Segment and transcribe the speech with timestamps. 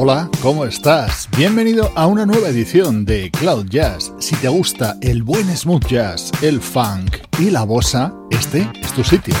[0.00, 1.28] Hola, ¿cómo estás?
[1.36, 4.12] Bienvenido a una nueva edición de Cloud Jazz.
[4.20, 9.02] Si te gusta el buen smooth jazz, el funk y la bossa, este es tu
[9.02, 9.34] sitio.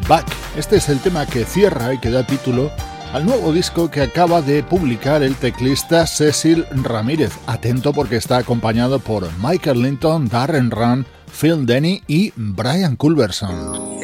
[0.00, 0.26] Back.
[0.56, 2.70] Este es el tema que cierra y que da título
[3.12, 7.32] al nuevo disco que acaba de publicar el teclista Cecil Ramírez.
[7.46, 11.06] Atento porque está acompañado por Michael Linton, Darren Run,
[11.40, 13.94] Phil Denny y Brian Culberson.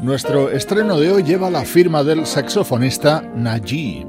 [0.00, 4.06] Nuestro estreno de hoy lleva la firma del saxofonista Najee.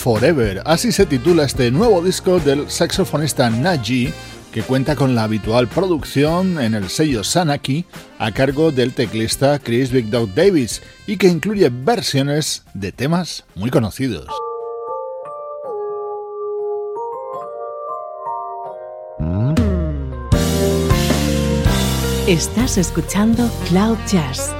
[0.00, 0.62] Forever.
[0.64, 4.10] Así se titula este nuevo disco del saxofonista Naji,
[4.50, 7.84] que cuenta con la habitual producción en el sello Sanaki
[8.18, 13.68] a cargo del teclista Chris Big Dog Davis y que incluye versiones de temas muy
[13.68, 14.26] conocidos.
[22.26, 24.50] Estás escuchando Cloud Jazz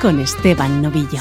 [0.00, 1.20] con Esteban Novillo.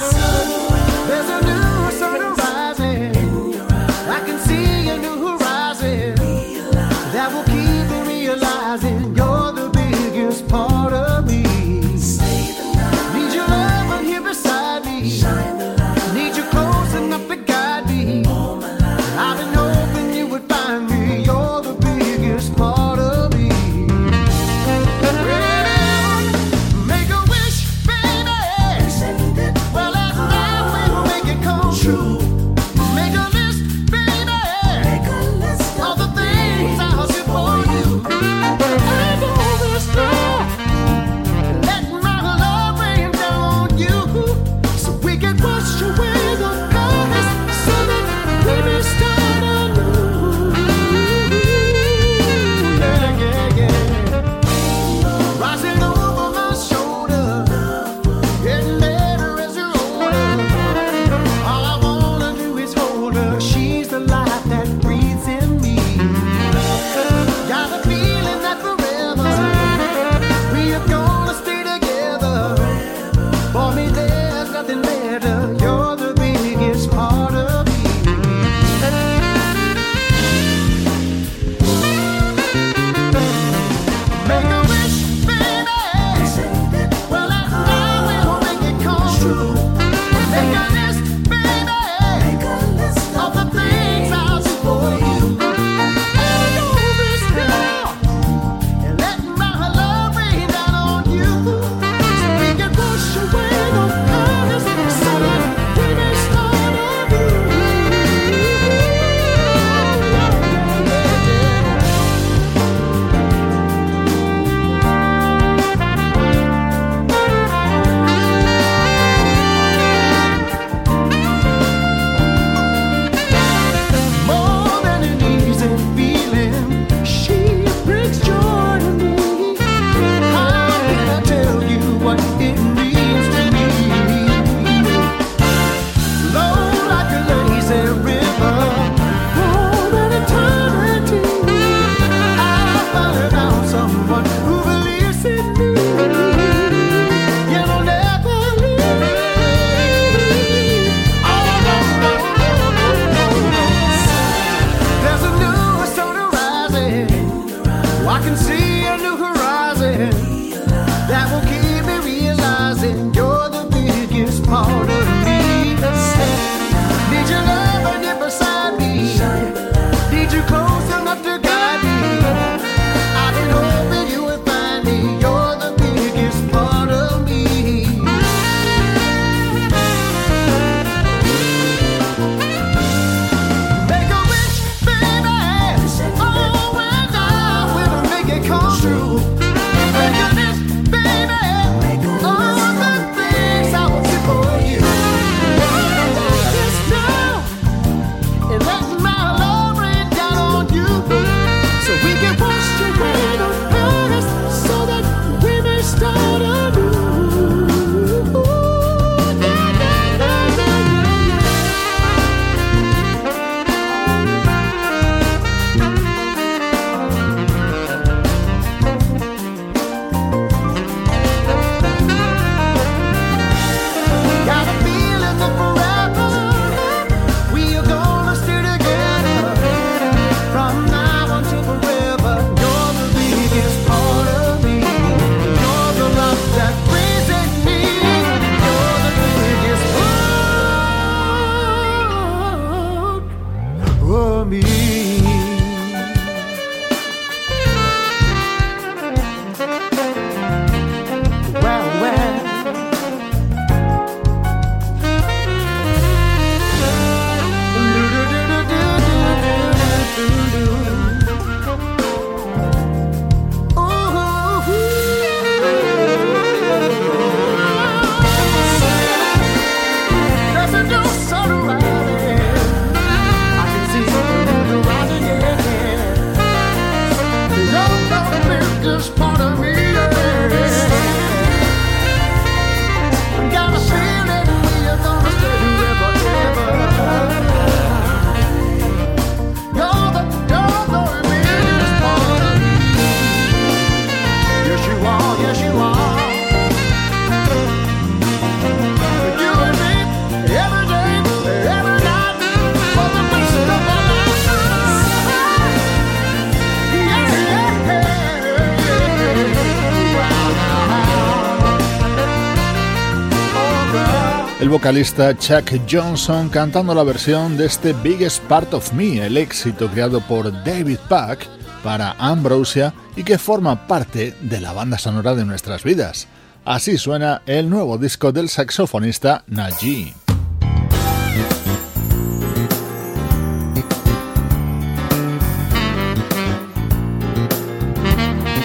[314.65, 319.87] El vocalista Chuck Johnson cantando la versión de este Biggest Part of Me, el éxito
[319.91, 321.47] creado por David Pack
[321.83, 326.27] para Ambrosia y que forma parte de la banda sonora de nuestras vidas.
[326.65, 330.24] Así suena el nuevo disco del saxofonista Najee.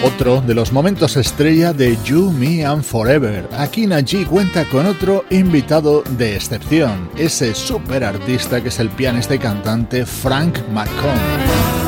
[0.02, 3.46] Otro de los momentos estrella de You, Me and Forever.
[3.52, 9.34] Aquí Najee cuenta con otro invitado de excepción, ese super artista que es el pianista
[9.34, 11.79] y cantante Frank McComb.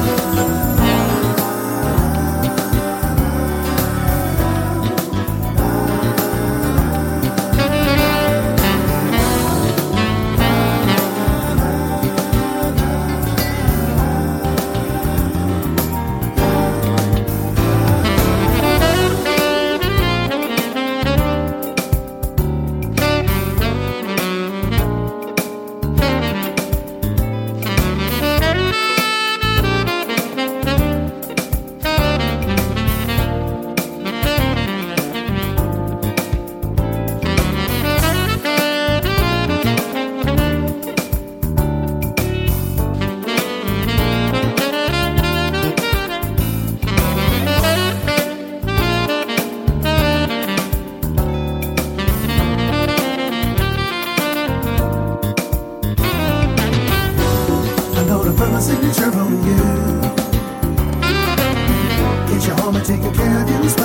[62.82, 63.81] El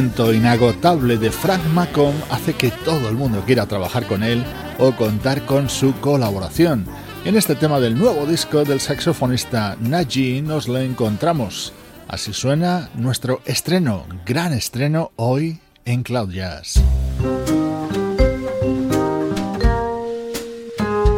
[0.00, 4.42] talento inagotable de Frank Macomb hace que todo el mundo quiera trabajar con él
[4.78, 6.86] o contar con su colaboración.
[7.26, 11.74] En este tema del nuevo disco del saxofonista Naji nos lo encontramos.
[12.08, 16.80] Así suena nuestro estreno, gran estreno hoy en Cloud Jazz.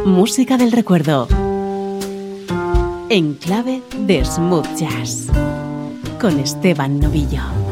[0.05, 1.29] Música del recuerdo.
[3.09, 5.27] En clave de smooth jazz.
[6.19, 7.62] Con Esteban Novillo.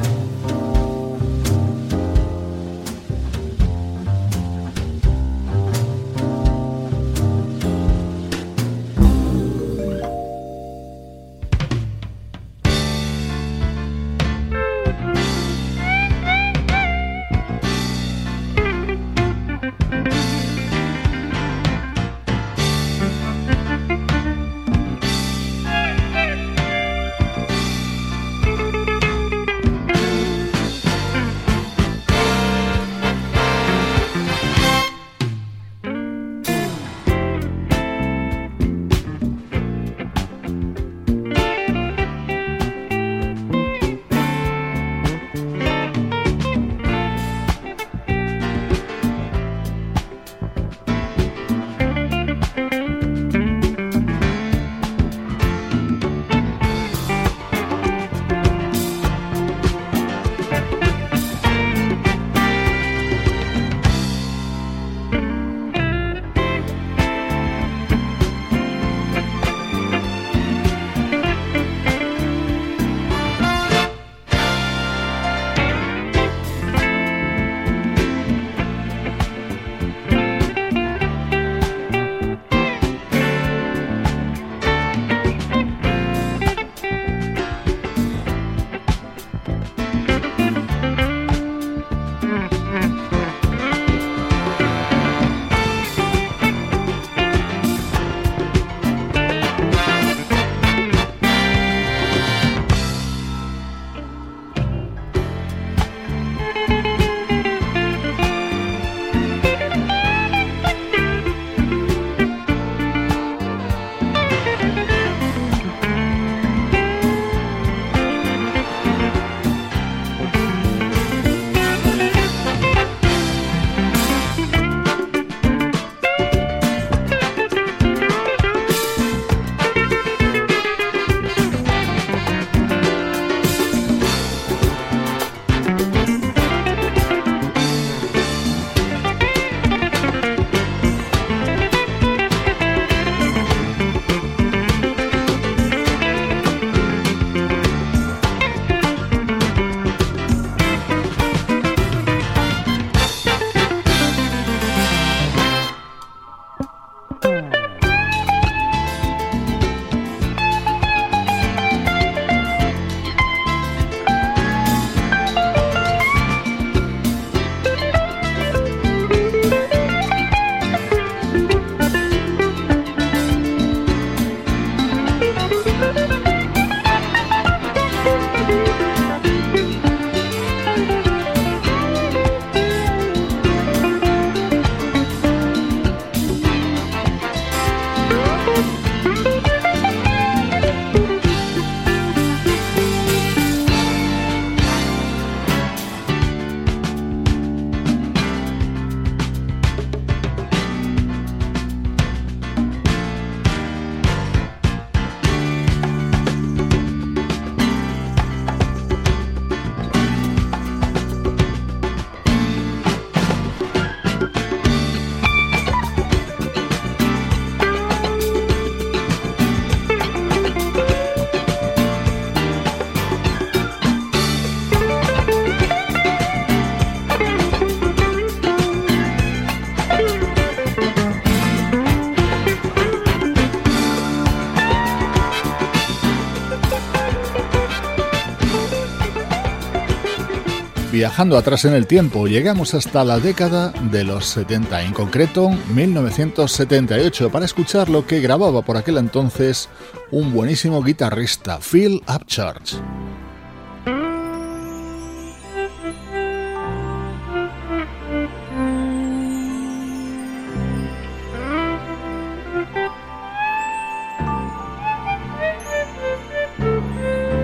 [241.02, 247.32] Viajando atrás en el tiempo, llegamos hasta la década de los 70, en concreto 1978,
[247.32, 249.68] para escuchar lo que grababa por aquel entonces
[250.12, 252.76] un buenísimo guitarrista, Phil Upchurch.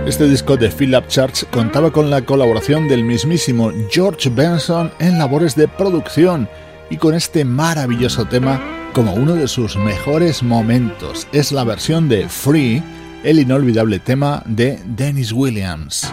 [0.07, 5.53] Este disco de Philip Church contaba con la colaboración del mismísimo George Benson en labores
[5.53, 6.47] de producción
[6.89, 11.27] y con este maravilloso tema como uno de sus mejores momentos.
[11.33, 12.81] Es la versión de Free,
[13.25, 16.09] el inolvidable tema de Dennis Williams.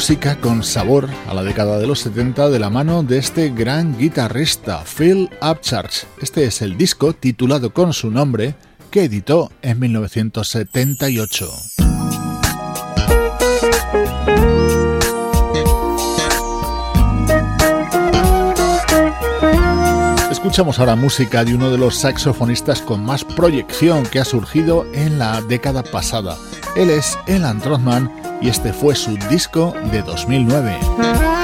[0.00, 3.98] Música con sabor a la década de los 70 de la mano de este gran
[3.98, 6.06] guitarrista Phil Upchurch.
[6.22, 8.54] Este es el disco titulado con su nombre
[8.90, 11.50] que editó en 1978.
[20.30, 25.18] Escuchamos ahora música de uno de los saxofonistas con más proyección que ha surgido en
[25.18, 26.38] la década pasada.
[26.76, 31.39] Él es Elan Trotman y este fue su disco de 2009.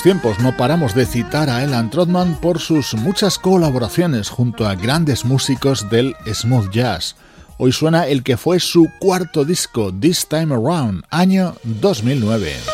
[0.00, 4.74] Últimos tiempos no paramos de citar a Elan Trotman por sus muchas colaboraciones junto a
[4.74, 7.16] grandes músicos del smooth jazz.
[7.58, 12.69] Hoy suena el que fue su cuarto disco, This Time Around, año 2009.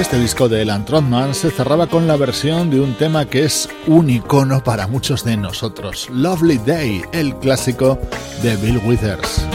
[0.00, 3.68] Este disco de Elan Trotman se cerraba con la versión de un tema que es
[3.86, 7.98] un icono para muchos de nosotros, Lovely Day, el clásico
[8.42, 9.46] de Bill Withers.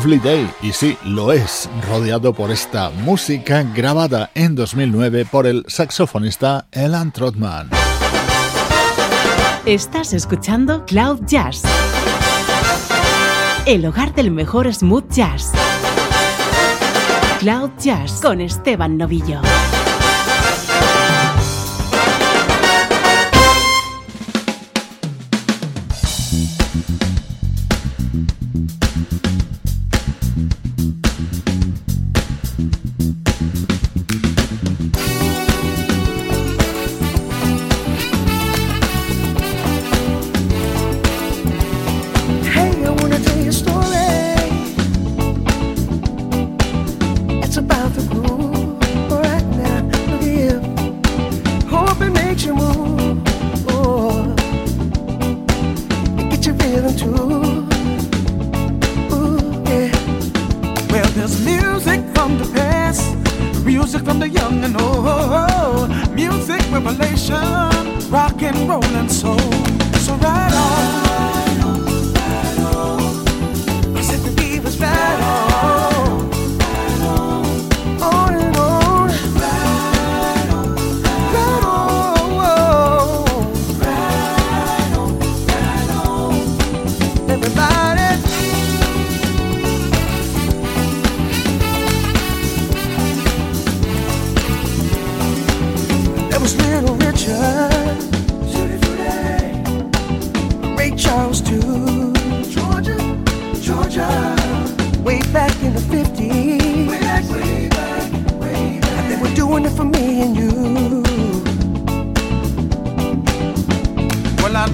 [0.00, 5.62] Lovely Day, y sí, lo es, rodeado por esta música grabada en 2009 por el
[5.68, 7.68] saxofonista Elan Trotman.
[9.66, 11.64] Estás escuchando Cloud Jazz,
[13.66, 15.52] el hogar del mejor smooth jazz.
[17.38, 19.42] Cloud Jazz con Esteban Novillo.
[64.96, 69.38] oh, music revelation, rock and roll and soul.
[70.04, 70.49] So right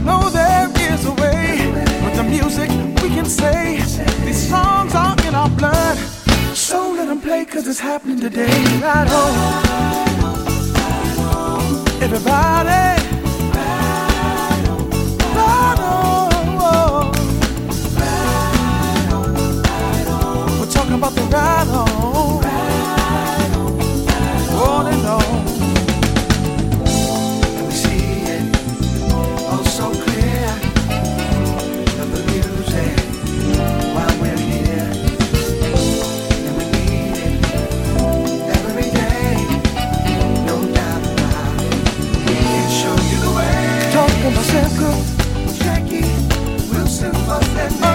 [0.05, 1.73] know there is a way.
[2.05, 2.71] With the music,
[3.03, 3.77] we can say
[4.25, 5.97] these songs are in our blood.
[6.55, 8.65] So let them play, cause it's happening today.
[8.81, 9.33] Right on.
[12.03, 13.03] Everybody.
[15.35, 16.27] Right on.
[20.59, 22.41] We're talking about the ride on.
[22.43, 24.69] Ride on, ride on.
[24.69, 25.46] on and on.
[44.27, 46.01] Michael, myself, Jackie,
[46.73, 47.86] Wilson, Buff, and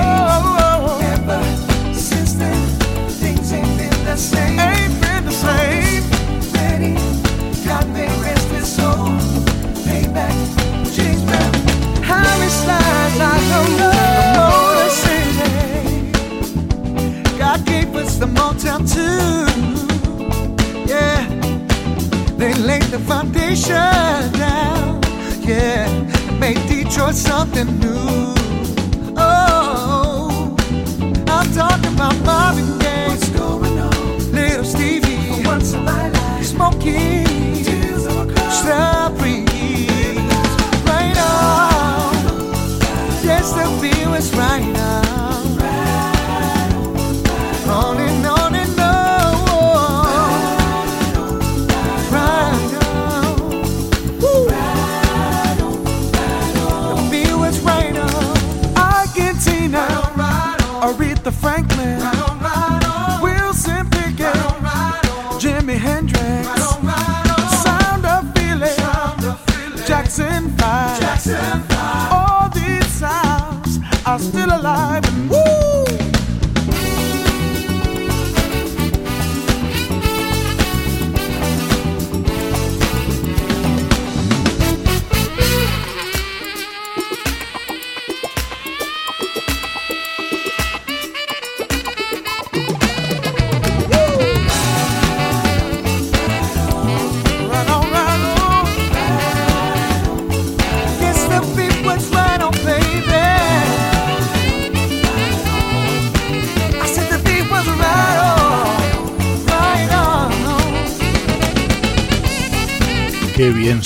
[27.41, 27.90] something new.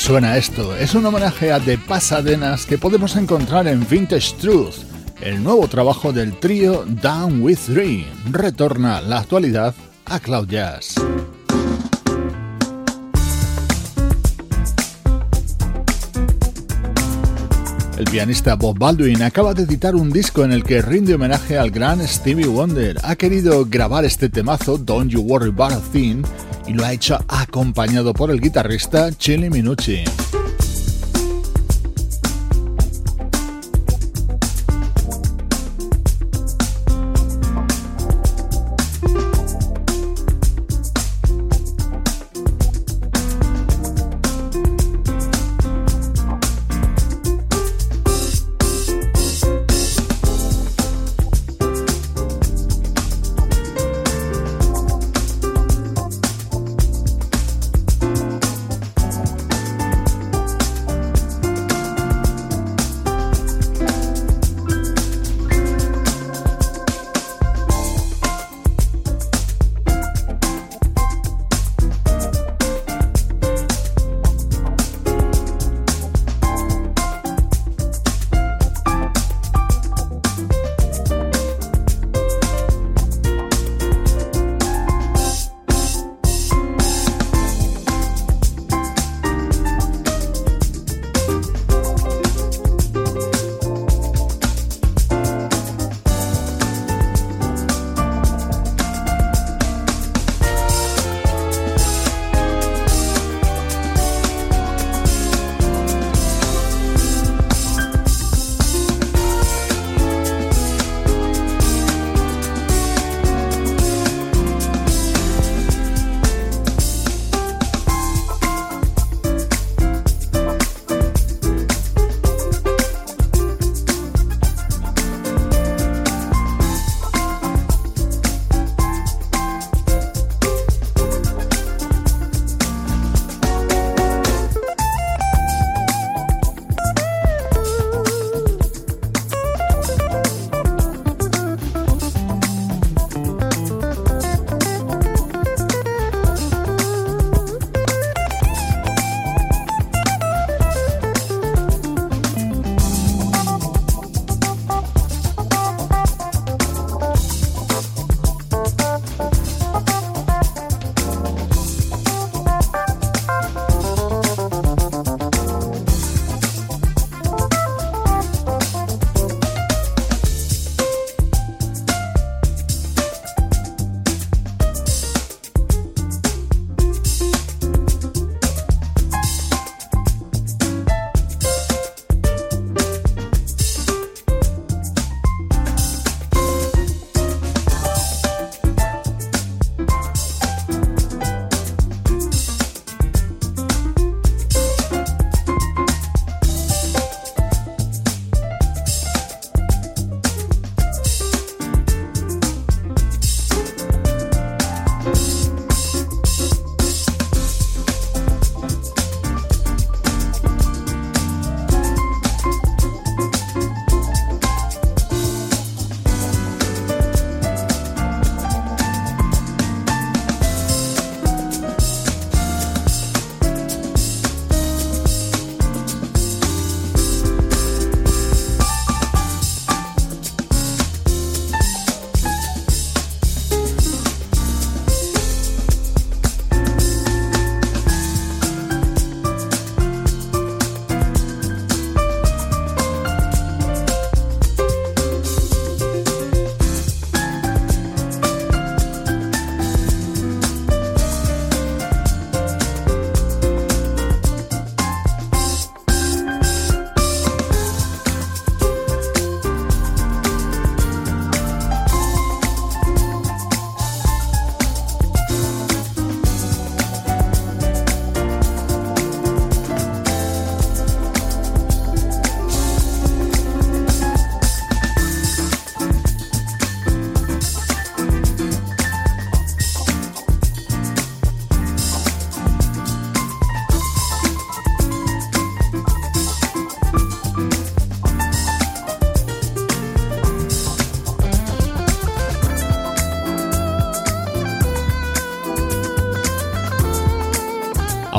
[0.06, 0.76] suena esto?
[0.76, 4.76] Es un homenaje a The Pasadenas que podemos encontrar en Vintage Truth,
[5.20, 8.06] el nuevo trabajo del trío Down With Three.
[8.30, 9.74] Retorna la actualidad
[10.06, 10.94] a Cloud Jazz.
[17.98, 21.72] El pianista Bob Baldwin acaba de editar un disco en el que rinde homenaje al
[21.72, 23.00] gran Stevie Wonder.
[23.04, 25.80] Ha querido grabar este temazo, Don't You Worry About a
[26.68, 30.04] y lo ha hecho acompañado por el guitarrista Chili Minucci.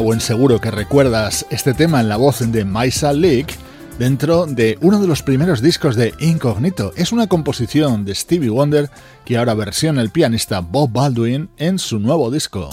[0.06, 3.52] Buen seguro que recuerdas este tema en la voz de Maisa Leak
[3.98, 6.92] dentro de uno de los primeros discos de Incognito.
[6.94, 8.88] Es una composición de Stevie Wonder
[9.24, 12.70] que ahora versiona el pianista Bob Baldwin en su nuevo disco.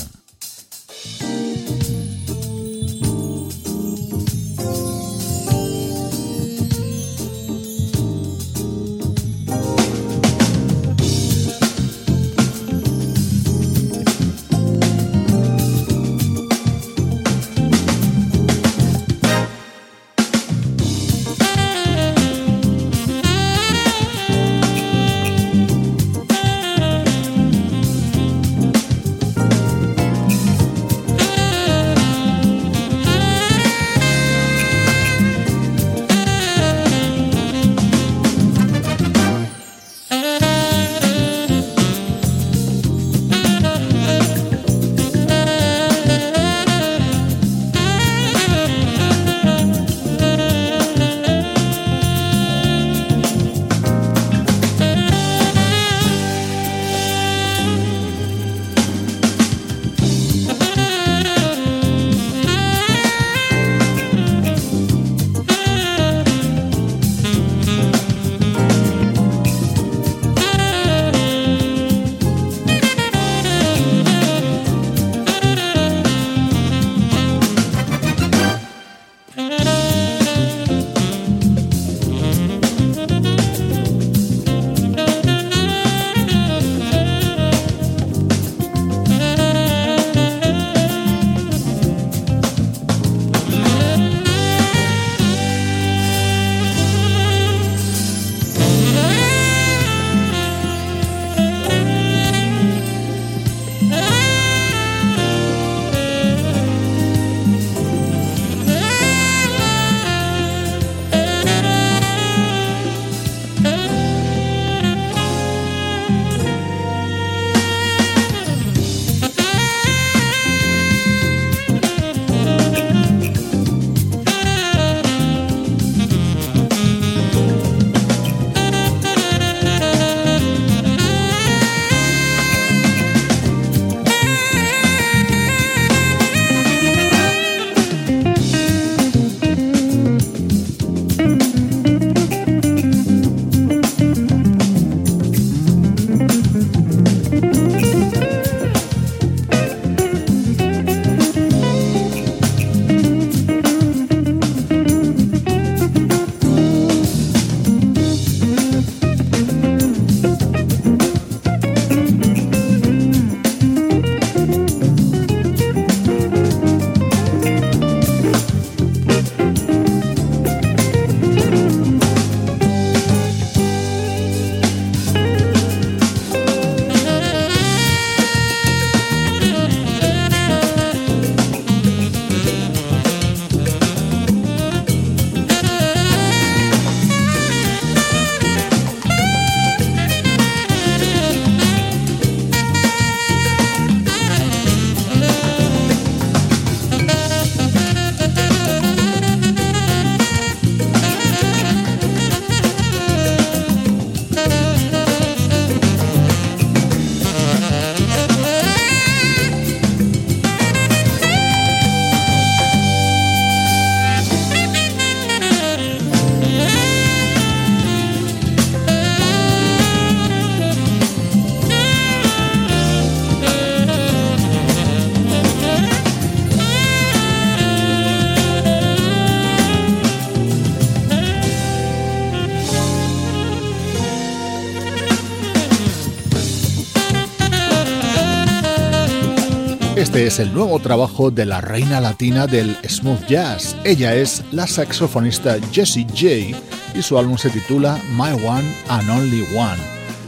[240.04, 243.74] Este es el nuevo trabajo de la reina latina del smooth jazz.
[243.86, 246.60] Ella es la saxofonista Jessie J
[246.94, 249.82] y su álbum se titula My One and Only One.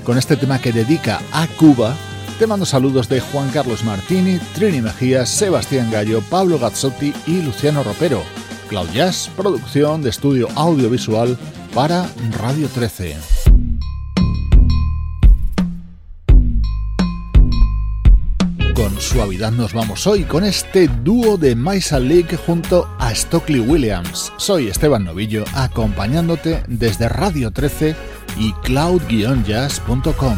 [0.05, 1.93] Con este tema que dedica a Cuba,
[2.39, 7.84] te mando saludos de Juan Carlos Martini, Trini Mejía, Sebastián Gallo, Pablo Gazzotti y Luciano
[7.84, 8.23] Ropero.
[8.69, 11.38] Cloud Jazz, producción de estudio audiovisual
[11.73, 12.09] para
[12.39, 13.35] Radio 13.
[19.00, 24.32] Suavidad nos vamos hoy con este dúo de Maisa League junto a Stockley Williams.
[24.38, 27.96] Soy Esteban Novillo acompañándote desde Radio 13
[28.38, 30.38] y cloud-jazz.com.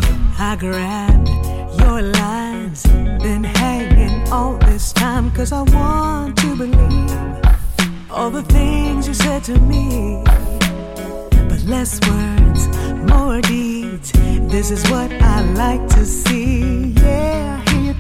[11.68, 12.68] less words,
[13.10, 14.12] more deeds.
[14.50, 16.96] This is what I like to see.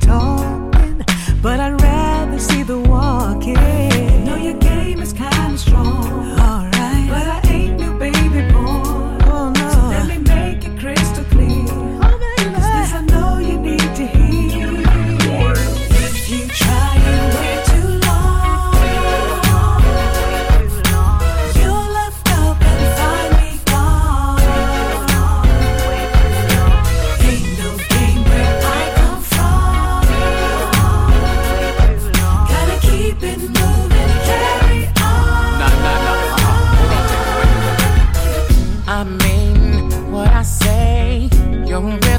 [0.07, 1.05] Talking,
[1.41, 3.55] but I'd rather see the walking.
[4.25, 6.39] Know your game is kinda strong.
[6.39, 6.66] Alright,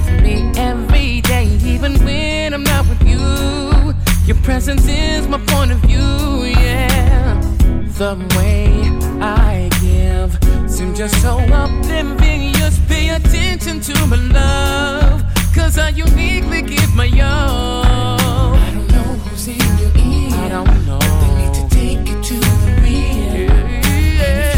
[0.08, 3.94] You're me every day, even when I'm not with you.
[4.26, 5.98] Your presence is my point of view,
[6.44, 7.40] yeah.
[7.98, 8.68] The way
[9.20, 10.38] I give
[10.70, 12.78] seems just so oblivious.
[12.88, 15.22] Pay attention to my love,
[15.54, 18.54] cause I uniquely give my all.
[18.54, 20.30] I don't know who's in your ear.
[20.34, 20.98] I don't know.
[20.98, 23.48] They need to take it to the real.
[24.20, 24.57] Yeah.